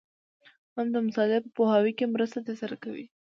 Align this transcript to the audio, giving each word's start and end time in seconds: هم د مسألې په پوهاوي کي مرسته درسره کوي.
هم 0.75 0.87
د 0.95 0.97
مسألې 1.07 1.37
په 1.43 1.49
پوهاوي 1.57 1.93
کي 1.97 2.05
مرسته 2.15 2.37
درسره 2.47 2.75
کوي. 2.83 3.05